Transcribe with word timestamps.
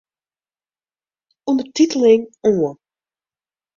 Undertiteling 1.47 2.23
oan. 2.49 2.75